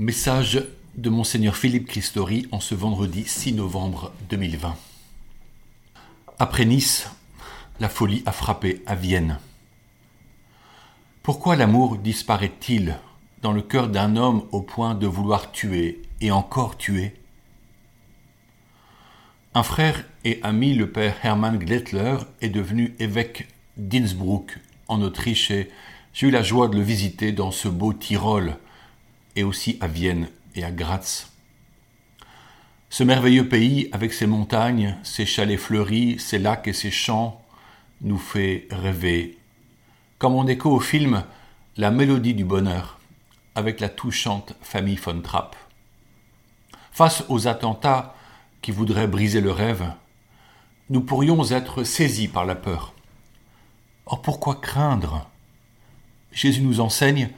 Message 0.00 0.64
de 0.96 1.10
Monseigneur 1.10 1.54
Philippe 1.54 1.86
Christori 1.86 2.48
en 2.52 2.60
ce 2.60 2.74
vendredi 2.74 3.22
6 3.26 3.52
novembre 3.52 4.14
2020. 4.30 4.74
Après 6.38 6.64
Nice, 6.64 7.10
la 7.80 7.90
folie 7.90 8.22
a 8.24 8.32
frappé 8.32 8.80
à 8.86 8.94
Vienne. 8.94 9.38
Pourquoi 11.22 11.54
l'amour 11.54 11.98
disparaît-il 11.98 12.96
dans 13.42 13.52
le 13.52 13.60
cœur 13.60 13.88
d'un 13.88 14.16
homme 14.16 14.44
au 14.52 14.62
point 14.62 14.94
de 14.94 15.06
vouloir 15.06 15.52
tuer 15.52 16.00
et 16.22 16.30
encore 16.30 16.78
tuer? 16.78 17.12
Un 19.52 19.62
frère 19.62 20.02
et 20.24 20.40
ami, 20.42 20.72
le 20.72 20.90
père 20.90 21.14
Hermann 21.22 21.58
Glettler, 21.58 22.16
est 22.40 22.48
devenu 22.48 22.94
évêque 23.00 23.48
d'Innsbruck 23.76 24.60
en 24.88 25.02
Autriche 25.02 25.50
et 25.50 25.68
j'ai 26.14 26.28
eu 26.28 26.30
la 26.30 26.42
joie 26.42 26.68
de 26.68 26.76
le 26.76 26.82
visiter 26.82 27.32
dans 27.32 27.50
ce 27.50 27.68
beau 27.68 27.92
Tyrol 27.92 28.56
et 29.40 29.44
aussi 29.44 29.78
à 29.80 29.86
Vienne 29.86 30.28
et 30.54 30.64
à 30.64 30.70
Graz. 30.70 31.26
Ce 32.90 33.02
merveilleux 33.02 33.48
pays, 33.48 33.88
avec 33.92 34.12
ses 34.12 34.26
montagnes, 34.26 34.96
ses 35.02 35.24
chalets 35.24 35.58
fleuris, 35.58 36.18
ses 36.18 36.38
lacs 36.38 36.68
et 36.68 36.74
ses 36.74 36.90
champs, 36.90 37.42
nous 38.02 38.18
fait 38.18 38.68
rêver. 38.70 39.38
Comme 40.18 40.34
on 40.34 40.46
écho 40.46 40.70
au 40.70 40.80
film 40.80 41.24
La 41.78 41.90
mélodie 41.90 42.34
du 42.34 42.44
bonheur, 42.44 42.98
avec 43.54 43.80
la 43.80 43.88
touchante 43.88 44.54
famille 44.60 44.96
von 44.96 45.22
Trapp. 45.22 45.56
Face 46.92 47.24
aux 47.28 47.48
attentats 47.48 48.14
qui 48.60 48.72
voudraient 48.72 49.06
briser 49.06 49.40
le 49.40 49.52
rêve, 49.52 49.90
nous 50.90 51.00
pourrions 51.00 51.50
être 51.50 51.84
saisis 51.84 52.28
par 52.28 52.44
la 52.44 52.56
peur. 52.56 52.92
Or 54.04 54.20
pourquoi 54.20 54.56
craindre? 54.56 55.30
Jésus 56.32 56.60
nous 56.60 56.80
enseigne 56.80 57.30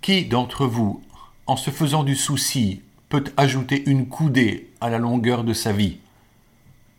qui 0.00 0.24
d'entre 0.24 0.66
vous, 0.66 1.02
en 1.46 1.56
se 1.56 1.70
faisant 1.70 2.04
du 2.04 2.16
souci, 2.16 2.82
peut 3.08 3.24
ajouter 3.36 3.82
une 3.88 4.06
coudée 4.06 4.70
à 4.80 4.88
la 4.88 4.98
longueur 4.98 5.44
de 5.44 5.52
sa 5.52 5.72
vie? 5.72 5.98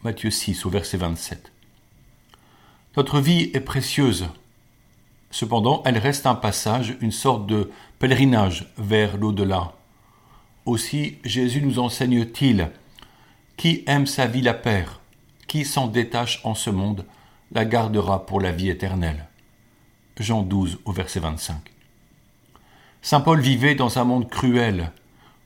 Matthieu 0.03 0.31
6 0.31 0.66
au 0.66 0.69
verset 0.69 0.97
27. 0.97 1.51
Notre 2.97 3.19
vie 3.19 3.49
est 3.53 3.61
précieuse. 3.61 4.27
Cependant, 5.29 5.81
elle 5.85 5.97
reste 5.97 6.25
un 6.25 6.35
passage, 6.35 6.97
une 6.99 7.11
sorte 7.11 7.47
de 7.47 7.71
pèlerinage 7.99 8.73
vers 8.77 9.17
l'au-delà. 9.17 9.73
Aussi, 10.66 11.17
Jésus 11.23 11.61
nous 11.61 11.79
enseigne-t-il 11.79 12.69
Qui 13.55 13.83
aime 13.88 14.05
sa 14.05 14.27
vie 14.27 14.41
la 14.41 14.53
perd, 14.53 14.89
qui 15.47 15.63
s'en 15.63 15.88
détache 15.88 16.41
en 16.44 16.55
ce 16.55 16.69
monde, 16.69 17.05
la 17.51 17.63
gardera 17.66 18.25
pour 18.25 18.41
la 18.41 18.51
vie 18.51 18.69
éternelle. 18.69 19.27
Jean 20.19 20.44
12 20.44 20.79
au 20.85 20.91
verset 20.91 21.19
25. 21.19 21.55
Saint 23.03 23.21
Paul 23.21 23.41
vivait 23.41 23.73
dans 23.73 23.97
un 23.97 24.03
monde 24.03 24.30
cruel, 24.30 24.91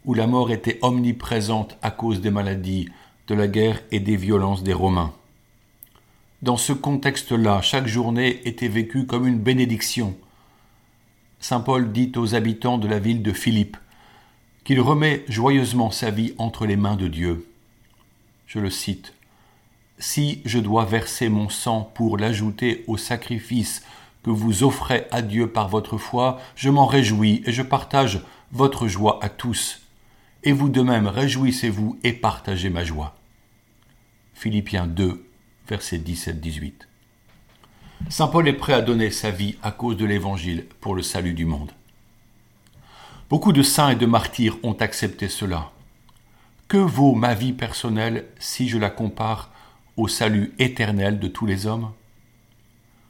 où 0.03 0.13
la 0.13 0.27
mort 0.27 0.51
était 0.51 0.77
omniprésente 0.81 1.77
à 1.81 1.89
cause 1.89 2.19
des 2.19 2.29
maladies, 2.29 2.89
de 3.27 3.33
la 3.33 3.47
guerre 3.47 3.81
et 3.91 3.99
des 3.99 4.17
violences 4.17 4.61
des 4.61 4.73
Romains. 4.73 5.13
Dans 6.41 6.57
ce 6.57 6.73
contexte-là, 6.73 7.61
chaque 7.61 7.87
journée 7.87 8.41
était 8.45 8.67
vécue 8.67 9.05
comme 9.05 9.25
une 9.25 9.39
bénédiction. 9.39 10.15
Saint 11.39 11.61
Paul 11.61 11.91
dit 11.91 12.11
aux 12.17 12.35
habitants 12.35 12.77
de 12.77 12.87
la 12.87 12.99
ville 12.99 13.23
de 13.23 13.31
Philippe 13.31 13.77
qu'il 14.65 14.81
remet 14.81 15.23
joyeusement 15.29 15.91
sa 15.91 16.11
vie 16.11 16.33
entre 16.37 16.65
les 16.65 16.75
mains 16.75 16.97
de 16.97 17.07
Dieu. 17.07 17.47
Je 18.47 18.59
le 18.59 18.69
cite. 18.69 19.13
Si 19.97 20.41
je 20.43 20.59
dois 20.59 20.85
verser 20.85 21.29
mon 21.29 21.47
sang 21.47 21.89
pour 21.93 22.17
l'ajouter 22.17 22.83
au 22.87 22.97
sacrifice 22.97 23.81
que 24.25 24.31
vous 24.31 24.63
offrez 24.63 25.05
à 25.11 25.21
Dieu 25.21 25.51
par 25.51 25.69
votre 25.69 25.99
foi, 25.99 26.39
je 26.55 26.71
m'en 26.71 26.87
réjouis 26.87 27.43
et 27.45 27.51
je 27.51 27.61
partage 27.61 28.21
votre 28.51 28.87
joie 28.87 29.19
à 29.21 29.29
tous. 29.29 29.81
Et 30.41 30.51
vous 30.51 30.67
de 30.67 30.81
même 30.81 31.05
réjouissez-vous 31.05 31.99
et 32.03 32.11
partagez 32.11 32.71
ma 32.71 32.83
joie. 32.83 33.15
Philippiens 34.33 34.87
2, 34.87 35.23
versets 35.69 35.99
17-18. 35.99 36.73
Saint 38.09 38.25
Paul 38.25 38.47
est 38.47 38.53
prêt 38.53 38.73
à 38.73 38.81
donner 38.81 39.11
sa 39.11 39.29
vie 39.29 39.57
à 39.61 39.69
cause 39.69 39.95
de 39.95 40.05
l'Évangile 40.05 40.65
pour 40.81 40.95
le 40.95 41.03
salut 41.03 41.35
du 41.35 41.45
monde. 41.45 41.71
Beaucoup 43.29 43.53
de 43.53 43.61
saints 43.61 43.91
et 43.91 43.95
de 43.95 44.07
martyrs 44.07 44.57
ont 44.63 44.73
accepté 44.73 45.29
cela. 45.29 45.69
Que 46.67 46.77
vaut 46.77 47.13
ma 47.13 47.35
vie 47.35 47.53
personnelle 47.53 48.25
si 48.39 48.69
je 48.69 48.79
la 48.79 48.89
compare 48.89 49.51
au 49.97 50.07
salut 50.07 50.55
éternel 50.57 51.19
de 51.19 51.27
tous 51.27 51.45
les 51.45 51.67
hommes? 51.67 51.91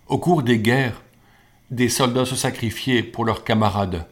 Au 0.08 0.20
cours 0.20 0.44
des 0.44 0.60
guerres, 0.60 1.02
des 1.72 1.90
soldats 1.90 2.26
se 2.26 2.36
sacrifiaient 2.36 3.04
pour 3.04 3.26
leurs 3.26 3.44
camarades, 3.44 4.08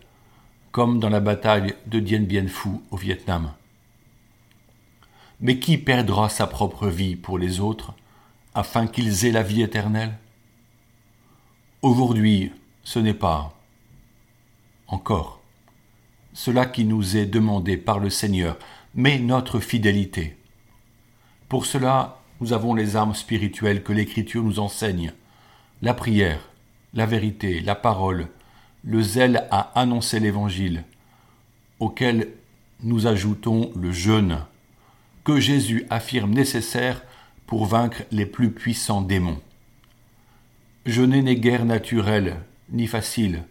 comme 0.71 0.99
dans 0.99 1.09
la 1.09 1.19
bataille 1.19 1.75
de 1.85 1.99
Dien 1.99 2.21
Bien 2.21 2.47
Phu 2.47 2.69
au 2.91 2.97
Vietnam. 2.97 3.53
Mais 5.39 5.59
qui 5.59 5.77
perdra 5.77 6.29
sa 6.29 6.47
propre 6.47 6.87
vie 6.87 7.15
pour 7.15 7.37
les 7.37 7.59
autres 7.59 7.93
afin 8.55 8.87
qu'ils 8.87 9.25
aient 9.25 9.31
la 9.31 9.43
vie 9.43 9.61
éternelle? 9.61 10.17
Aujourd'hui, 11.81 12.51
ce 12.83 12.99
n'est 12.99 13.13
pas 13.13 13.53
encore 14.87 15.43
cela 16.33 16.65
qui 16.65 16.83
nous 16.83 17.15
est 17.15 17.25
demandé 17.25 17.77
par 17.77 17.99
le 17.99 18.09
Seigneur, 18.09 18.57
mais 18.95 19.19
notre 19.19 19.59
fidélité. 19.59 20.35
Pour 21.47 21.65
cela, 21.65 22.19
nous 22.41 22.53
avons 22.53 22.73
les 22.73 22.95
armes 22.95 23.13
spirituelles 23.13 23.83
que 23.83 23.93
l'Écriture 23.93 24.43
nous 24.43 24.59
enseigne, 24.59 25.13
la 25.81 25.93
prière, 25.93 26.39
la 26.93 27.05
vérité, 27.05 27.59
la 27.59 27.75
parole, 27.75 28.27
le 28.83 29.01
zèle 29.01 29.47
à 29.49 29.79
annoncer 29.79 30.19
l'Évangile, 30.19 30.83
auquel 31.79 32.29
nous 32.81 33.07
ajoutons 33.07 33.71
le 33.75 33.91
jeûne, 33.91 34.39
que 35.23 35.39
Jésus 35.39 35.85
affirme 35.89 36.31
nécessaire 36.31 37.01
pour 37.47 37.65
vaincre 37.65 38.03
les 38.11 38.25
plus 38.25 38.51
puissants 38.51 39.01
démons. 39.01 39.41
Jeûner 40.85 41.21
n'est 41.21 41.37
guère 41.37 41.65
naturel, 41.65 42.37
ni 42.69 42.87
facile. 42.87 43.43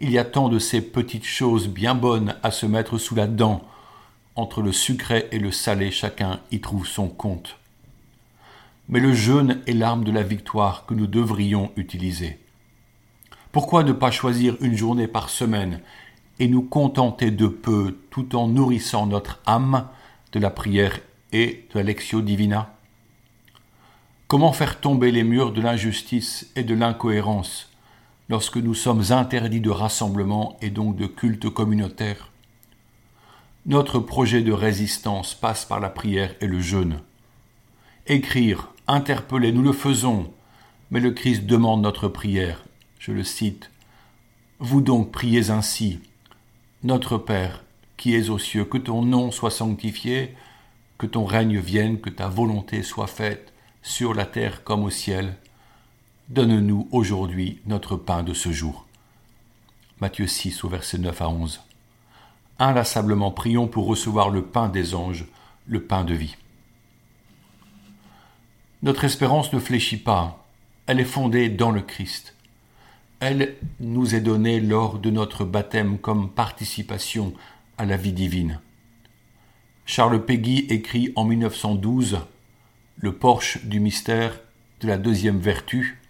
Il 0.00 0.10
y 0.10 0.18
a 0.18 0.24
tant 0.24 0.48
de 0.48 0.58
ces 0.58 0.80
petites 0.80 1.26
choses 1.26 1.68
bien 1.68 1.94
bonnes 1.94 2.34
à 2.42 2.50
se 2.50 2.66
mettre 2.66 2.98
sous 2.98 3.14
la 3.14 3.26
dent. 3.26 3.62
Entre 4.34 4.62
le 4.62 4.72
sucré 4.72 5.28
et 5.30 5.38
le 5.38 5.52
salé, 5.52 5.90
chacun 5.90 6.40
y 6.50 6.60
trouve 6.60 6.86
son 6.86 7.08
compte 7.08 7.58
mais 8.92 9.00
le 9.00 9.14
jeûne 9.14 9.62
est 9.66 9.72
l'arme 9.72 10.04
de 10.04 10.12
la 10.12 10.22
victoire 10.22 10.84
que 10.84 10.92
nous 10.92 11.06
devrions 11.06 11.72
utiliser. 11.76 12.38
Pourquoi 13.50 13.84
ne 13.84 13.92
pas 13.92 14.10
choisir 14.10 14.54
une 14.60 14.76
journée 14.76 15.08
par 15.08 15.30
semaine 15.30 15.80
et 16.38 16.46
nous 16.46 16.60
contenter 16.60 17.30
de 17.30 17.46
peu 17.46 17.96
tout 18.10 18.36
en 18.36 18.48
nourrissant 18.48 19.06
notre 19.06 19.40
âme 19.46 19.88
de 20.32 20.38
la 20.38 20.50
prière 20.50 21.00
et 21.32 21.64
de 21.72 21.78
la 21.78 21.84
lectio 21.84 22.20
divina? 22.20 22.74
Comment 24.28 24.52
faire 24.52 24.78
tomber 24.78 25.10
les 25.10 25.24
murs 25.24 25.52
de 25.52 25.62
l'injustice 25.62 26.50
et 26.54 26.62
de 26.62 26.74
l'incohérence 26.74 27.70
lorsque 28.28 28.58
nous 28.58 28.74
sommes 28.74 29.04
interdits 29.08 29.62
de 29.62 29.70
rassemblement 29.70 30.58
et 30.60 30.68
donc 30.68 30.96
de 30.96 31.06
culte 31.06 31.48
communautaire? 31.48 32.30
Notre 33.64 34.00
projet 34.00 34.42
de 34.42 34.52
résistance 34.52 35.32
passe 35.32 35.64
par 35.64 35.80
la 35.80 35.88
prière 35.88 36.34
et 36.42 36.46
le 36.46 36.60
jeûne. 36.60 37.00
Écrire, 38.06 38.71
interpeller, 38.86 39.52
nous 39.52 39.62
le 39.62 39.72
faisons, 39.72 40.32
mais 40.90 41.00
le 41.00 41.12
Christ 41.12 41.46
demande 41.46 41.82
notre 41.82 42.08
prière. 42.08 42.64
Je 42.98 43.12
le 43.12 43.24
cite. 43.24 43.70
Vous 44.58 44.80
donc 44.80 45.10
priez 45.10 45.50
ainsi. 45.50 46.00
Notre 46.82 47.18
Père, 47.18 47.64
qui 47.96 48.14
es 48.14 48.30
aux 48.30 48.38
cieux, 48.38 48.64
que 48.64 48.78
ton 48.78 49.02
nom 49.02 49.30
soit 49.30 49.50
sanctifié, 49.50 50.34
que 50.98 51.06
ton 51.06 51.24
règne 51.24 51.58
vienne, 51.58 52.00
que 52.00 52.10
ta 52.10 52.28
volonté 52.28 52.82
soit 52.82 53.06
faite, 53.06 53.52
sur 53.82 54.14
la 54.14 54.26
terre 54.26 54.62
comme 54.64 54.84
au 54.84 54.90
ciel. 54.90 55.36
Donne-nous 56.28 56.88
aujourd'hui 56.92 57.60
notre 57.66 57.96
pain 57.96 58.22
de 58.22 58.34
ce 58.34 58.52
jour. 58.52 58.86
Matthieu 60.00 60.26
6 60.26 60.64
au 60.64 60.68
verset 60.68 60.98
9 60.98 61.22
à 61.22 61.28
11. 61.28 61.60
Inlassablement 62.58 63.30
prions 63.30 63.66
pour 63.66 63.86
recevoir 63.86 64.30
le 64.30 64.42
pain 64.42 64.68
des 64.68 64.94
anges, 64.94 65.26
le 65.66 65.82
pain 65.82 66.04
de 66.04 66.14
vie. 66.14 66.36
Notre 68.82 69.04
espérance 69.04 69.52
ne 69.52 69.60
fléchit 69.60 69.96
pas, 69.96 70.44
elle 70.86 70.98
est 70.98 71.04
fondée 71.04 71.48
dans 71.48 71.70
le 71.70 71.82
Christ. 71.82 72.34
Elle 73.20 73.54
nous 73.78 74.16
est 74.16 74.20
donnée 74.20 74.58
lors 74.58 74.98
de 74.98 75.10
notre 75.10 75.44
baptême 75.44 75.98
comme 75.98 76.28
participation 76.28 77.32
à 77.78 77.84
la 77.84 77.96
vie 77.96 78.12
divine. 78.12 78.58
Charles 79.86 80.24
Péguy 80.24 80.66
écrit 80.68 81.12
en 81.14 81.24
1912 81.24 82.18
Le 82.96 83.12
porche 83.12 83.64
du 83.64 83.78
mystère 83.78 84.40
de 84.80 84.88
la 84.88 84.98
deuxième 84.98 85.38
vertu 85.38 86.00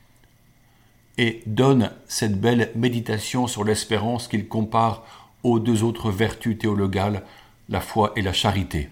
et 1.19 1.43
donne 1.45 1.91
cette 2.09 2.41
belle 2.41 2.73
méditation 2.75 3.47
sur 3.47 3.65
l'espérance 3.65 4.29
qu'il 4.29 4.49
compare 4.49 5.05
aux 5.43 5.59
deux 5.59 5.83
autres 5.83 6.11
vertus 6.11 6.59
théologales, 6.59 7.23
la 7.69 7.83
foi 7.83 8.15
et 8.17 8.23
la 8.23 8.33
charité. 8.33 8.89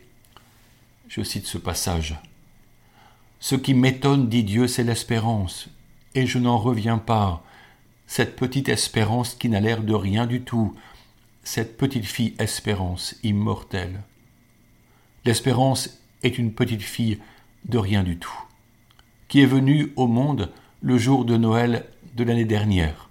Je 1.09 1.23
cite 1.23 1.47
ce 1.47 1.57
passage. 1.57 2.21
Ce 3.41 3.55
qui 3.55 3.73
m'étonne, 3.73 4.29
dit 4.29 4.45
Dieu, 4.45 4.69
c'est 4.69 4.85
l'espérance, 4.85 5.69
et 6.15 6.27
je 6.27 6.39
n'en 6.39 6.59
reviens 6.59 6.99
pas. 6.99 7.43
Cette 8.07 8.37
petite 8.37 8.69
espérance 8.69 9.35
qui 9.35 9.49
n'a 9.49 9.61
l'air 9.61 9.83
de 9.83 9.95
rien 9.95 10.27
du 10.27 10.43
tout, 10.43 10.75
cette 11.43 11.79
petite 11.79 12.05
fille 12.05 12.35
espérance 12.39 13.17
immortelle. 13.23 14.03
L'espérance 15.25 15.99
est 16.23 16.37
une 16.37 16.53
petite 16.53 16.83
fille 16.83 17.19
de 17.65 17.79
rien 17.79 18.03
du 18.03 18.19
tout, 18.19 18.45
qui 19.29 19.41
est 19.41 19.47
venue 19.47 19.95
au 19.97 20.07
monde 20.07 20.53
le 20.83 20.99
jour 20.99 21.25
de 21.25 21.39
Noël 21.39 21.87
de 22.15 22.25
l'année 22.25 22.45
dernière. 22.45 23.09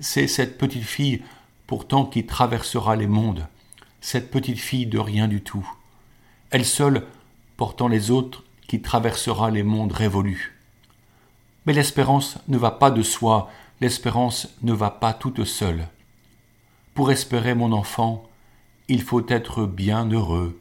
C'est 0.00 0.28
cette 0.28 0.56
petite 0.56 0.84
fille 0.84 1.22
pourtant 1.66 2.06
qui 2.06 2.24
traversera 2.24 2.96
les 2.96 3.06
mondes, 3.06 3.46
cette 4.00 4.30
petite 4.30 4.58
fille 4.58 4.86
de 4.86 4.98
rien 4.98 5.28
du 5.28 5.42
tout, 5.42 5.68
elle 6.50 6.64
seule 6.64 7.06
portant 7.56 7.88
les 7.88 8.10
autres 8.10 8.45
qui 8.66 8.82
traversera 8.82 9.50
les 9.50 9.62
mondes 9.62 9.92
révolus. 9.92 10.56
Mais 11.66 11.72
l'espérance 11.72 12.38
ne 12.48 12.58
va 12.58 12.70
pas 12.70 12.90
de 12.90 13.02
soi, 13.02 13.50
l'espérance 13.80 14.48
ne 14.62 14.72
va 14.72 14.90
pas 14.90 15.12
toute 15.12 15.44
seule. 15.44 15.88
Pour 16.94 17.10
espérer 17.10 17.54
mon 17.54 17.72
enfant, 17.72 18.24
il 18.88 19.02
faut 19.02 19.26
être 19.28 19.66
bien 19.66 20.08
heureux, 20.10 20.60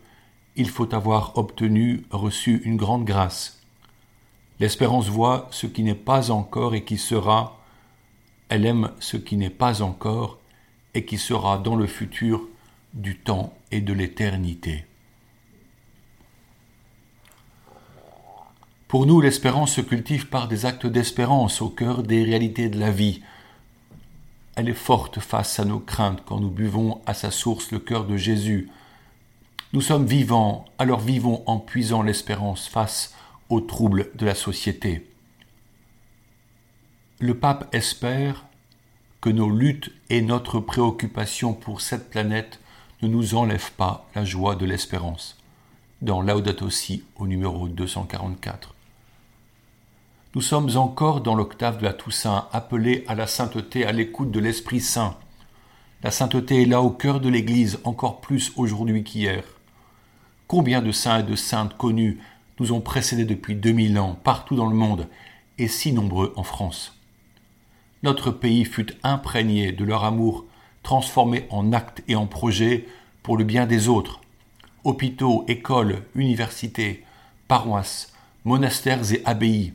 il 0.56 0.70
faut 0.70 0.94
avoir 0.94 1.38
obtenu, 1.38 2.06
reçu 2.10 2.62
une 2.66 2.78
grande 2.78 3.06
grâce. 3.06 3.62
L'espérance 4.60 5.10
voit 5.10 5.48
ce 5.52 5.68
qui 5.68 5.84
n'est 5.84 5.96
pas 5.96 6.32
encore 6.32 6.76
et 6.76 6.84
qui 6.84 6.98
sera, 6.98 7.60
elle 8.50 8.66
aime 8.66 8.92
ce 9.00 9.18
qui 9.18 9.38
n'est 9.38 9.50
pas 9.50 9.82
encore 9.82 10.40
et 10.94 11.06
qui 11.06 11.18
sera 11.18 11.58
dans 11.58 11.76
le 11.76 11.88
futur 11.88 12.48
du 12.94 13.18
temps 13.18 13.54
et 13.72 13.82
de 13.82 13.94
l'éternité. 13.94 14.86
Pour 18.88 19.06
nous, 19.06 19.20
l'espérance 19.20 19.74
se 19.74 19.82
cultive 19.82 20.28
par 20.28 20.48
des 20.48 20.66
actes 20.66 20.86
d'espérance 20.86 21.62
au 21.62 21.70
cœur 21.70 22.04
des 22.04 22.24
réalités 22.24 22.70
de 22.70 22.80
la 22.80 22.92
vie, 22.92 23.22
elle 24.56 24.70
est 24.70 24.74
forte 24.74 25.20
face 25.20 25.60
à 25.60 25.66
nos 25.66 25.80
craintes 25.80 26.24
quand 26.26 26.40
nous 26.40 26.50
buvons 26.50 27.02
à 27.06 27.14
sa 27.14 27.32
source 27.32 27.72
le 27.72 27.80
cœur 27.80 28.06
de 28.06 28.16
Jésus. 28.16 28.70
Nous 29.74 29.82
sommes 29.82 30.06
vivants, 30.06 30.66
alors 30.78 31.02
vivons 31.02 31.44
en 31.46 31.60
puisant 31.60 32.04
l'espérance 32.04 32.68
face 32.68 33.14
aux 33.50 33.60
troubles 33.60 34.12
de 34.16 34.26
la 34.26 34.36
société. 34.36 35.10
Le 37.20 37.38
pape 37.38 37.74
espère 37.74 38.46
que 39.20 39.30
nos 39.30 39.50
luttes 39.50 39.92
et 40.10 40.22
notre 40.22 40.60
préoccupation 40.60 41.54
pour 41.54 41.82
cette 41.82 42.10
planète 42.10 42.60
ne 43.02 43.08
nous 43.08 43.36
enlèvent 43.36 43.74
pas 43.74 44.08
la 44.16 44.24
joie 44.24 44.56
de 44.56 44.66
l'espérance. 44.66 45.38
Dans 46.02 46.22
Laudato 46.22 46.70
Si 46.70 47.04
au 47.18 47.26
numéro 47.26 47.68
244. 47.68 48.75
Nous 50.36 50.42
sommes 50.42 50.76
encore 50.76 51.22
dans 51.22 51.34
l'octave 51.34 51.78
de 51.78 51.86
la 51.86 51.94
Toussaint, 51.94 52.50
appelés 52.52 53.06
à 53.08 53.16
la 53.16 53.26
sainteté 53.26 53.86
à 53.86 53.94
l'écoute 53.94 54.32
de 54.32 54.42
l'Esprit 54.42 54.82
Saint. 54.82 55.16
La 56.04 56.12
sainteté 56.12 56.62
est 56.62 56.66
là 56.66 56.82
au 56.82 56.90
cœur 56.90 57.22
de 57.22 57.30
l'Église, 57.30 57.80
encore 57.86 58.20
plus 58.20 58.52
aujourd'hui 58.58 59.06
qu'hier. 59.06 59.46
Combien 60.48 60.82
de 60.82 60.92
saints 60.92 61.20
et 61.20 61.24
de 61.24 61.38
saintes 61.38 61.78
connus 61.78 62.20
nous 62.60 62.74
ont 62.74 62.82
précédés 62.82 63.24
depuis 63.24 63.56
2000 63.56 63.98
ans, 63.98 64.20
partout 64.26 64.58
dans 64.58 64.68
le 64.68 64.76
monde, 64.76 65.08
et 65.58 65.70
si 65.70 65.94
nombreux 65.94 66.34
en 66.36 66.44
France? 66.44 67.00
Notre 68.04 68.30
pays 68.30 68.66
fut 68.66 68.94
imprégné 69.04 69.72
de 69.72 69.86
leur 69.86 70.04
amour, 70.04 70.44
transformé 70.84 71.48
en 71.50 71.72
actes 71.72 72.04
et 72.10 72.18
en 72.18 72.28
projets 72.28 72.88
pour 73.24 73.38
le 73.38 73.46
bien 73.46 73.66
des 73.68 73.88
autres. 73.88 74.20
Hôpitaux, 74.84 75.46
écoles, 75.48 76.04
universités, 76.14 77.06
paroisses, 77.48 78.12
monastères 78.44 79.14
et 79.14 79.22
abbayes, 79.24 79.72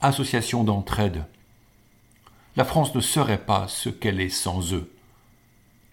association 0.00 0.64
d'entraide. 0.64 1.24
La 2.56 2.64
France 2.64 2.94
ne 2.94 3.00
serait 3.00 3.44
pas 3.44 3.66
ce 3.68 3.88
qu'elle 3.88 4.20
est 4.20 4.28
sans 4.28 4.72
eux. 4.72 4.90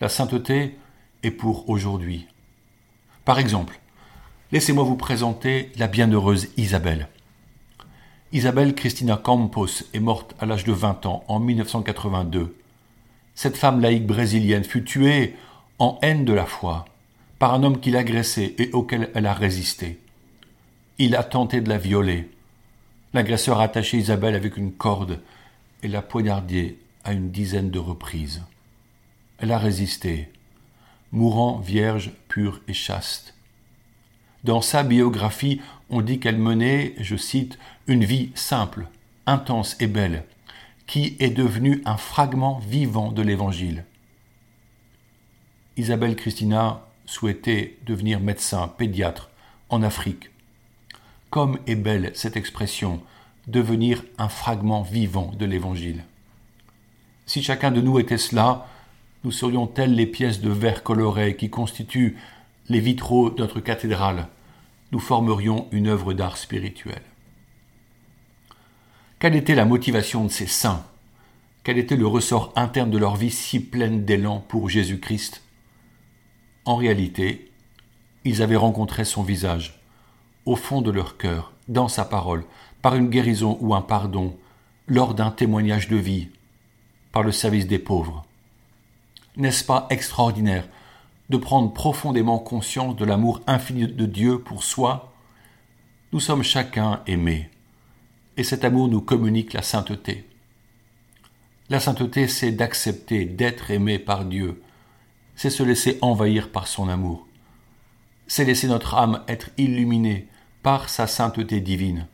La 0.02 0.10
sainteté 0.10 0.78
est 1.24 1.32
pour 1.32 1.70
aujourd'hui. 1.70 2.28
Par 3.26 3.40
exemple, 3.40 3.80
laissez-moi 4.52 4.84
vous 4.84 4.96
présenter 4.96 5.72
la 5.78 5.88
bienheureuse 5.88 6.50
Isabelle. 6.58 7.10
Isabelle 8.32 8.76
Christina 8.76 9.18
Campos 9.18 9.84
est 9.94 10.00
morte 10.00 10.36
à 10.40 10.46
l'âge 10.46 10.64
de 10.64 10.74
20 10.74 11.06
ans 11.06 11.24
en 11.28 11.40
1982. 11.40 12.56
Cette 13.36 13.58
femme 13.58 13.82
laïque 13.82 14.08
brésilienne 14.08 14.64
fut 14.64 14.84
tuée 14.84 15.36
en 15.80 16.00
haine 16.02 16.26
de 16.26 16.34
la 16.34 16.46
foi 16.46 16.86
par 17.40 17.54
un 17.54 17.64
homme 17.64 17.80
qui 17.80 17.92
l'agressait 17.92 18.56
et 18.58 18.72
auquel 18.74 19.12
elle 19.14 19.28
a 19.28 19.34
résisté. 19.34 20.00
Il 20.98 21.16
a 21.16 21.24
tenté 21.24 21.62
de 21.62 21.70
la 21.70 21.78
violer, 21.78 22.30
L'agresseur 23.14 23.60
a 23.60 23.64
attaché 23.64 23.98
Isabelle 23.98 24.36
avec 24.36 24.58
une 24.58 24.74
corde 24.74 25.22
et 25.84 25.88
l'a 25.88 26.02
poignardée 26.02 26.78
à 27.04 27.14
une 27.14 27.32
dizaine 27.32 27.72
de 27.72 27.80
reprises. 27.80 28.44
Elle 29.40 29.52
a 29.52 29.58
résisté, 29.58 30.30
mourant 31.12 31.60
vierge, 31.60 32.12
pure 32.28 32.62
et 32.68 32.74
chaste. 32.74 33.34
Dans 34.44 34.62
sa 34.62 34.84
biographie, 34.84 35.62
on 35.90 36.02
dit 36.02 36.20
qu'elle 36.20 36.38
menait, 36.38 36.96
je 37.00 37.16
cite, 37.16 37.58
une 37.88 38.04
vie 38.04 38.32
simple, 38.36 38.88
intense 39.26 39.78
et 39.80 39.88
belle, 39.88 40.24
qui 40.86 41.16
est 41.20 41.30
devenue 41.30 41.82
un 41.86 41.98
fragment 41.98 42.60
vivant 42.60 43.12
de 43.12 43.22
l'Évangile. 43.22 43.86
Isabelle 45.76 46.16
Christina 46.16 46.88
souhaitait 47.06 47.78
devenir 47.86 48.20
médecin 48.20 48.68
pédiatre 48.68 49.30
en 49.70 49.84
Afrique. 49.84 50.30
Comme 51.30 51.60
est 51.68 51.76
belle 51.76 52.12
cette 52.14 52.38
expression, 52.38 53.02
devenir 53.48 54.04
un 54.18 54.30
fragment 54.30 54.82
vivant 54.82 55.32
de 55.38 55.46
l'Évangile. 55.46 56.04
Si 57.26 57.44
chacun 57.44 57.72
de 57.72 57.82
nous 57.82 58.00
était 58.00 58.18
cela, 58.18 58.68
nous 59.24 59.32
serions 59.32 59.68
telles 59.68 59.94
les 59.94 60.06
pièces 60.06 60.40
de 60.40 60.50
verre 60.50 60.84
coloré 60.84 61.36
qui 61.36 61.50
constituent 61.50 62.18
les 62.70 62.80
vitraux 62.80 63.30
de 63.30 63.42
notre 63.42 63.60
cathédrale? 63.60 64.28
Nous 64.92 65.00
formerions 65.00 65.68
une 65.72 65.88
œuvre 65.88 66.14
d'art 66.14 66.38
spirituel. 66.38 67.02
Quelle 69.20 69.36
était 69.36 69.56
la 69.56 69.66
motivation 69.66 70.24
de 70.24 70.30
ces 70.30 70.48
saints? 70.48 70.86
Quel 71.64 71.78
était 71.78 71.98
le 71.98 72.08
ressort 72.08 72.54
interne 72.56 72.92
de 72.92 72.98
leur 72.98 73.18
vie 73.18 73.32
si 73.32 73.60
pleine 73.60 74.06
d'élan 74.06 74.40
pour 74.40 74.70
Jésus-Christ? 74.70 75.42
En 76.64 76.78
réalité, 76.78 77.52
ils 78.24 78.42
avaient 78.42 78.56
rencontré 78.56 79.04
son 79.04 79.24
visage, 79.24 79.77
au 80.48 80.56
fond 80.56 80.82
de 80.82 80.92
leur 80.92 81.18
cœur, 81.18 81.52
dans 81.68 81.90
sa 81.90 82.06
parole, 82.06 82.46
par 82.82 82.96
une 82.96 83.10
guérison 83.10 83.58
ou 83.60 83.76
un 83.76 83.82
pardon, 83.82 84.34
lors 84.88 85.14
d'un 85.14 85.30
témoignage 85.30 85.90
de 85.90 85.98
vie, 85.98 86.30
par 87.12 87.22
le 87.22 87.34
service 87.34 87.68
des 87.68 87.80
pauvres. 87.80 88.26
N'est-ce 89.36 89.66
pas 89.66 89.88
extraordinaire 89.90 90.66
de 91.30 91.36
prendre 91.36 91.74
profondément 91.74 92.40
conscience 92.40 92.96
de 92.96 93.04
l'amour 93.04 93.42
infini 93.46 93.88
de 93.88 94.06
Dieu 94.06 94.40
pour 94.40 94.64
soi? 94.64 95.14
Nous 96.14 96.22
sommes 96.22 96.44
chacun 96.44 97.02
aimés, 97.08 97.50
et 98.38 98.44
cet 98.44 98.64
amour 98.64 98.88
nous 98.88 99.02
communique 99.02 99.52
la 99.52 99.62
sainteté. 99.62 100.30
La 101.70 101.82
sainteté, 101.82 102.30
c'est 102.30 102.54
d'accepter 102.54 103.26
d'être 103.26 103.70
aimé 103.70 104.00
par 104.00 104.24
Dieu, 104.24 104.64
c'est 105.36 105.50
se 105.50 105.64
laisser 105.64 105.98
envahir 106.02 106.50
par 106.54 106.68
son 106.68 106.88
amour, 106.88 107.28
c'est 108.28 108.46
laisser 108.46 108.68
notre 108.68 108.96
âme 108.96 109.24
être 109.28 109.50
illuminée 109.58 110.30
par 110.68 110.90
sa 110.90 111.08
sainteté 111.08 111.62
divine. 111.62 112.08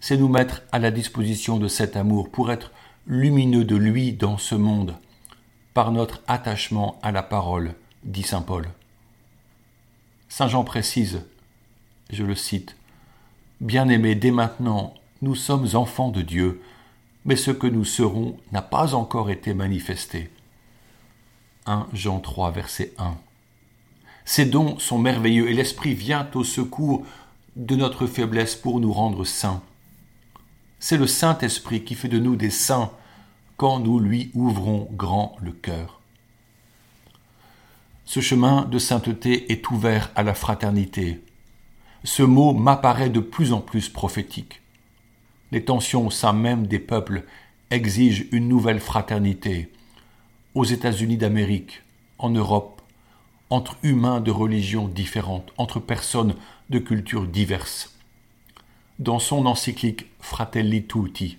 C'est 0.00 0.16
nous 0.16 0.30
mettre 0.30 0.62
à 0.72 0.78
la 0.78 0.90
disposition 0.90 1.58
de 1.58 1.68
cet 1.68 1.94
amour 1.94 2.30
pour 2.30 2.50
être 2.50 2.72
lumineux 3.06 3.66
de 3.66 3.76
lui 3.76 4.14
dans 4.14 4.38
ce 4.38 4.54
monde, 4.54 4.96
par 5.74 5.92
notre 5.92 6.22
attachement 6.28 6.98
à 7.02 7.12
la 7.12 7.22
parole, 7.22 7.74
dit 8.04 8.22
Saint 8.22 8.40
Paul. 8.40 8.70
Saint 10.30 10.48
Jean 10.48 10.64
précise, 10.64 11.20
je 12.08 12.24
le 12.24 12.34
cite, 12.34 12.74
Bien-aimés, 13.60 14.14
dès 14.14 14.30
maintenant, 14.30 14.94
nous 15.20 15.34
sommes 15.34 15.68
enfants 15.74 16.08
de 16.08 16.22
Dieu, 16.22 16.62
mais 17.26 17.36
ce 17.36 17.50
que 17.50 17.66
nous 17.66 17.84
serons 17.84 18.38
n'a 18.50 18.62
pas 18.62 18.94
encore 18.94 19.28
été 19.28 19.52
manifesté. 19.52 20.30
1 21.66 21.86
Jean 21.92 22.18
3, 22.18 22.50
verset 22.50 22.94
1. 22.96 23.14
Ces 24.32 24.44
dons 24.44 24.78
sont 24.78 25.00
merveilleux 25.00 25.50
et 25.50 25.54
l'Esprit 25.54 25.92
vient 25.92 26.30
au 26.34 26.44
secours 26.44 27.04
de 27.56 27.74
notre 27.74 28.06
faiblesse 28.06 28.54
pour 28.54 28.78
nous 28.78 28.92
rendre 28.92 29.24
saints. 29.24 29.60
C'est 30.78 30.98
le 30.98 31.08
Saint-Esprit 31.08 31.82
qui 31.82 31.96
fait 31.96 32.06
de 32.06 32.20
nous 32.20 32.36
des 32.36 32.50
saints 32.50 32.92
quand 33.56 33.80
nous 33.80 33.98
lui 33.98 34.30
ouvrons 34.34 34.88
grand 34.92 35.36
le 35.42 35.50
cœur. 35.50 36.00
Ce 38.04 38.20
chemin 38.20 38.66
de 38.66 38.78
sainteté 38.78 39.50
est 39.50 39.68
ouvert 39.68 40.12
à 40.14 40.22
la 40.22 40.34
fraternité. 40.34 41.20
Ce 42.04 42.22
mot 42.22 42.52
m'apparaît 42.52 43.10
de 43.10 43.18
plus 43.18 43.52
en 43.52 43.60
plus 43.60 43.88
prophétique. 43.88 44.62
Les 45.50 45.64
tensions 45.64 46.06
au 46.06 46.10
sein 46.12 46.34
même 46.34 46.68
des 46.68 46.78
peuples 46.78 47.24
exigent 47.72 48.26
une 48.30 48.46
nouvelle 48.46 48.78
fraternité. 48.78 49.72
Aux 50.54 50.64
États-Unis 50.64 51.16
d'Amérique, 51.16 51.82
en 52.18 52.30
Europe, 52.30 52.79
entre 53.50 53.76
humains 53.82 54.20
de 54.20 54.30
religions 54.30 54.88
différentes, 54.88 55.52
entre 55.58 55.80
personnes 55.80 56.34
de 56.70 56.78
cultures 56.78 57.26
diverses. 57.26 57.94
Dans 59.00 59.18
son 59.18 59.46
encyclique 59.46 60.06
Fratelli 60.20 60.86
Tutti, 60.86 61.38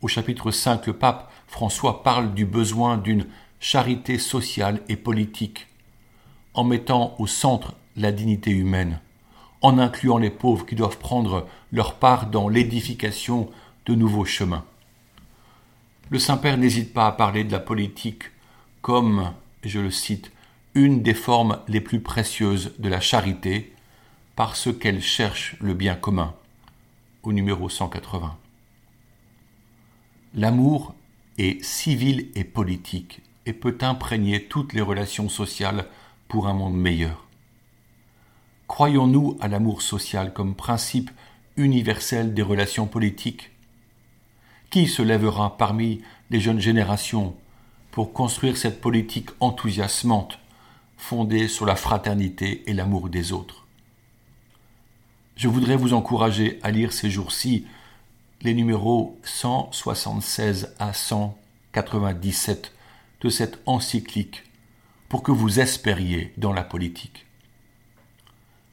au 0.00 0.08
chapitre 0.08 0.50
5, 0.50 0.86
le 0.86 0.94
pape 0.94 1.30
François 1.46 2.02
parle 2.02 2.34
du 2.34 2.46
besoin 2.46 2.96
d'une 2.96 3.26
charité 3.60 4.18
sociale 4.18 4.80
et 4.88 4.96
politique, 4.96 5.66
en 6.54 6.64
mettant 6.64 7.14
au 7.18 7.26
centre 7.26 7.74
la 7.96 8.10
dignité 8.10 8.50
humaine, 8.50 9.00
en 9.62 9.78
incluant 9.78 10.18
les 10.18 10.30
pauvres 10.30 10.66
qui 10.66 10.74
doivent 10.74 10.98
prendre 10.98 11.46
leur 11.72 11.94
part 11.94 12.26
dans 12.26 12.48
l'édification 12.48 13.50
de 13.86 13.94
nouveaux 13.94 14.24
chemins. 14.24 14.64
Le 16.10 16.18
Saint-Père 16.18 16.58
n'hésite 16.58 16.92
pas 16.92 17.06
à 17.06 17.12
parler 17.12 17.44
de 17.44 17.52
la 17.52 17.60
politique 17.60 18.24
comme, 18.82 19.32
je 19.62 19.80
le 19.80 19.90
cite, 19.90 20.30
une 20.74 21.02
des 21.02 21.14
formes 21.14 21.60
les 21.68 21.80
plus 21.80 22.00
précieuses 22.00 22.72
de 22.78 22.88
la 22.88 23.00
charité, 23.00 23.72
parce 24.34 24.68
qu'elle 24.76 25.00
cherche 25.00 25.56
le 25.60 25.72
bien 25.74 25.94
commun, 25.94 26.34
au 27.22 27.32
numéro 27.32 27.68
180. 27.68 28.36
L'amour 30.34 30.94
est 31.38 31.62
civil 31.62 32.28
et 32.34 32.42
politique 32.42 33.22
et 33.46 33.52
peut 33.52 33.78
imprégner 33.82 34.44
toutes 34.44 34.72
les 34.72 34.80
relations 34.80 35.28
sociales 35.28 35.86
pour 36.26 36.48
un 36.48 36.54
monde 36.54 36.76
meilleur. 36.76 37.24
Croyons-nous 38.66 39.36
à 39.40 39.46
l'amour 39.46 39.82
social 39.82 40.32
comme 40.32 40.56
principe 40.56 41.10
universel 41.56 42.34
des 42.34 42.42
relations 42.42 42.86
politiques? 42.86 43.52
Qui 44.70 44.88
se 44.88 45.02
lèvera 45.02 45.56
parmi 45.56 46.00
les 46.30 46.40
jeunes 46.40 46.58
générations 46.58 47.36
pour 47.92 48.12
construire 48.12 48.56
cette 48.56 48.80
politique 48.80 49.30
enthousiasmante 49.38 50.40
fondée 51.04 51.48
sur 51.48 51.66
la 51.66 51.76
fraternité 51.76 52.62
et 52.66 52.72
l'amour 52.72 53.10
des 53.10 53.32
autres 53.32 53.66
Je 55.36 55.48
voudrais 55.48 55.76
vous 55.76 55.92
encourager 55.92 56.58
à 56.62 56.70
lire 56.70 56.94
ces 56.94 57.10
jours-ci 57.10 57.66
les 58.40 58.54
numéros 58.54 59.20
176 59.22 60.74
à 60.78 60.94
197 60.94 62.72
de 63.20 63.28
cette 63.28 63.58
encyclique 63.66 64.44
pour 65.10 65.22
que 65.22 65.30
vous 65.30 65.60
espériez 65.60 66.32
dans 66.38 66.54
la 66.54 66.64
politique. 66.64 67.26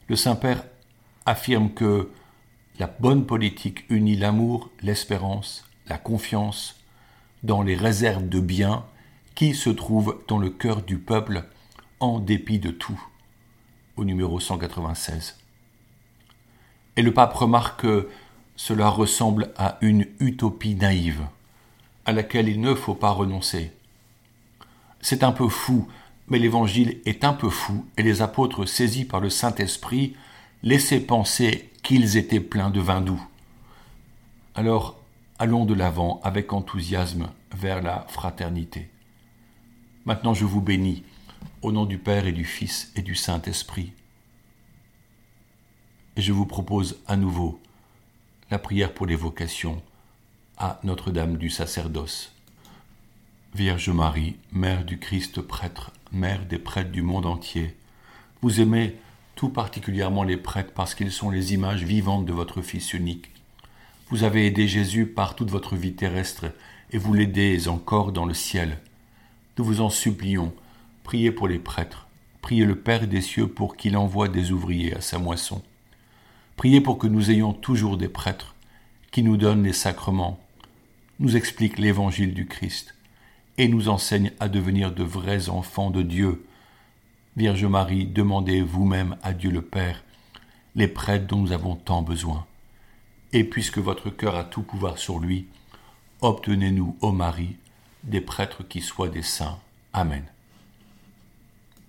Le 0.08 0.16
Saint-Père 0.16 0.64
affirme 1.26 1.74
que 1.74 2.12
la 2.80 2.88
bonne 2.88 3.26
politique 3.26 3.84
unit 3.90 4.16
l'amour, 4.16 4.70
l'espérance, 4.82 5.66
la 5.88 5.98
confiance 5.98 6.80
dans 7.44 7.62
les 7.62 7.76
réserves 7.76 8.30
de 8.30 8.40
biens 8.40 8.86
qui 9.36 9.54
se 9.54 9.70
trouvent 9.70 10.24
dans 10.30 10.38
le 10.38 10.50
cœur 10.50 10.82
du 10.82 10.98
peuple 10.98 11.44
en 12.01 12.20
dépit 12.20 12.60
de 12.60 12.72
tout, 12.72 13.01
au 13.96 14.03
numéro 14.03 14.39
196. 14.39 15.38
Et 16.98 17.01
le 17.01 17.13
pape 17.13 17.34
remarque 17.34 17.81
que 17.81 18.10
cela 18.55 18.89
ressemble 18.89 19.53
à 19.58 19.77
une 19.81 20.05
utopie 20.20 20.75
naïve, 20.75 21.22
à 22.05 22.12
laquelle 22.12 22.50
il 22.50 22.60
ne 22.60 22.75
faut 22.75 22.96
pas 22.96 23.12
renoncer. 23.12 23.72
C'est 25.00 25.24
un 25.24 25.31
peu 25.31 25.48
fou 25.48 25.88
mais 26.31 26.39
l'Évangile 26.39 27.01
est 27.05 27.25
un 27.25 27.34
peu 27.34 27.50
fou 27.50 27.86
et 27.98 28.03
les 28.03 28.22
apôtres, 28.22 28.65
saisis 28.65 29.03
par 29.03 29.20
le 29.20 29.29
Saint-Esprit, 29.29 30.15
laissaient 30.63 31.01
penser 31.01 31.70
qu'ils 31.84 32.15
étaient 32.15 32.39
pleins 32.39 32.70
de 32.70 32.79
vin 32.79 33.01
doux. 33.01 33.22
Alors, 34.55 34.98
allons 35.39 35.65
de 35.65 35.74
l'avant 35.74 36.22
avec 36.24 36.53
enthousiasme 36.53 37.27
vers 37.53 37.81
la 37.81 38.05
fraternité. 38.08 38.89
Maintenant, 40.05 40.34
je 40.34 40.46
vous 40.46 40.62
bénis, 40.62 41.03
au 41.62 41.71
nom 41.71 41.86
du 41.86 41.98
Père 41.98 42.27
et 42.27 42.31
du 42.31 42.45
Fils 42.45 42.91
et 42.95 43.01
du 43.01 43.15
Saint-Esprit. 43.15 43.93
Et 46.15 46.21
je 46.21 46.31
vous 46.31 46.45
propose 46.45 47.00
à 47.07 47.15
nouveau 47.15 47.60
la 48.50 48.60
prière 48.60 48.93
pour 48.93 49.05
les 49.05 49.15
vocations 49.15 49.81
à 50.57 50.79
Notre-Dame 50.83 51.38
du 51.38 51.50
sacerdoce. 51.50 52.33
Vierge 53.53 53.89
Marie, 53.89 54.36
Mère 54.51 54.86
du 54.86 54.98
Christ 55.00 55.41
prêtre, 55.41 55.91
Mère 56.12 56.45
des 56.45 56.60
prêtres 56.60 56.91
du 56.91 57.01
monde 57.01 57.25
entier, 57.25 57.75
vous 58.41 58.60
aimez 58.60 58.95
tout 59.36 59.50
particulièrement 59.50 60.24
les 60.24 60.38
prêtres 60.38 60.74
parce 60.74 60.95
qu'ils 60.95 61.12
sont 61.12 61.29
les 61.29 61.53
images 61.53 61.83
vivantes 61.83 62.25
de 62.25 62.33
votre 62.33 62.62
Fils 62.62 62.93
unique. 62.93 63.31
Vous 64.10 64.24
avez 64.24 64.45
aidé 64.45 64.67
Jésus 64.67 65.05
par 65.05 65.36
toute 65.36 65.50
votre 65.50 65.75
vie 65.75 65.93
terrestre 65.93 66.45
et 66.91 66.98
vous 66.98 67.13
l'aidez 67.13 67.67
encore 67.67 68.12
dans 68.12 68.25
le 68.25 68.33
ciel. 68.33 68.79
Nous 69.57 69.63
vous 69.63 69.81
en 69.81 69.89
supplions, 69.89 70.53
priez 71.03 71.31
pour 71.31 71.48
les 71.48 71.60
prêtres, 71.60 72.08
priez 72.41 72.65
le 72.65 72.75
Père 72.75 73.08
des 73.08 73.22
cieux 73.22 73.48
pour 73.48 73.75
qu'il 73.77 73.98
envoie 73.98 74.27
des 74.27 74.51
ouvriers 74.51 74.96
à 74.96 75.01
sa 75.01 75.20
moisson. 75.20 75.62
Priez 76.55 76.81
pour 76.81 76.98
que 76.98 77.08
nous 77.08 77.31
ayons 77.31 77.53
toujours 77.53 77.98
des 77.98 78.10
prêtres 78.10 78.55
qui 79.12 79.24
nous 79.24 79.38
donnent 79.38 79.63
les 79.63 79.74
sacrements, 79.74 80.39
nous 81.20 81.36
expliquent 81.36 81.79
l'évangile 81.79 82.34
du 82.34 82.48
Christ 82.48 82.96
et 83.58 83.67
nous 83.67 83.89
enseigne 83.89 84.31
à 84.39 84.50
devenir 84.50 84.91
de 84.91 85.03
vrais 85.03 85.50
enfants 85.50 85.91
de 85.91 86.01
Dieu. 86.01 86.46
Vierge 87.36 87.65
Marie, 87.65 88.05
demandez 88.05 88.62
vous-même 88.62 89.17
à 89.22 89.34
Dieu 89.34 89.51
le 89.51 89.62
Père 89.62 90.03
les 90.75 90.88
prêtres 90.88 91.27
dont 91.27 91.38
nous 91.38 91.51
avons 91.51 91.75
tant 91.75 92.01
besoin. 92.01 92.46
Et 93.34 93.43
puisque 93.43 93.77
votre 93.77 94.10
cœur 94.10 94.36
a 94.36 94.43
tout 94.43 94.63
pouvoir 94.63 94.98
sur 94.98 95.20
lui, 95.20 95.48
obtenez-nous, 96.22 96.98
ô 97.01 97.12
Marie, 97.12 97.55
des 98.03 98.22
prêtres 98.22 98.63
qui 98.63 98.81
soient 98.81 99.10
des 99.10 99.22
saints. 99.22 99.60
Amen. 99.93 100.31